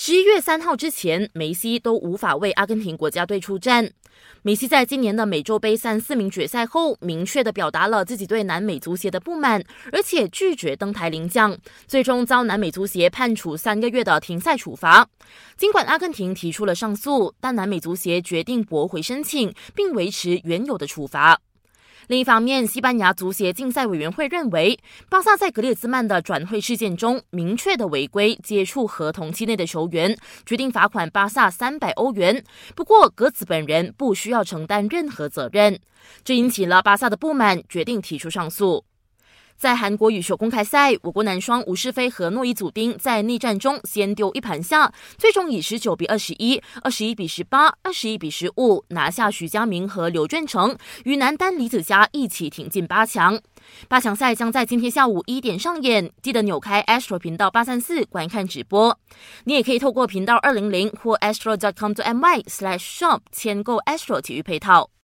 [0.00, 3.90] 十一月三号之前，梅西都无法为阿根廷国家队出战。
[4.42, 11.58] 梅西在今年的美洲杯三四名决赛后，明确的表达了自己对南美足协的不满，而且拒绝登台领奖，
[11.88, 15.04] 最终遭南美足协判处三个月的停赛处罚。
[15.56, 21.40] 尽管阿根廷提出了上诉，但南美足协决定驳回申请，并维持原有的处罚。
[22.08, 24.78] 另一方面，西班牙足协竞赛委员会认为，
[25.10, 30.16] 巴萨在格列兹曼的转会事件中明确的违规接触合同期内的球员，
[30.46, 32.42] 决定罚款巴萨三百欧元。
[32.74, 35.78] 不过，格子本人不需要承担任何责任，
[36.24, 38.82] 这引起了巴萨的不满，决定提出上诉。
[39.58, 53.40] 在韩国羽球公开赛，我国男双吴世飞和诺伊祖丁在内战中先丢一盘下，最终以十九比二十一、二十一比十八、二十一比十五拿下徐佳明和刘俊成，与男单李子嘉一起挺进八强。
[53.88, 58.96] 八强赛将在今天下午一点上演，记得扭开 Astro 频道八三四观看直播。
[59.44, 64.90] 你也可以透过频道二零零或 astro.com.my/shop 签购 Astro 体育配套。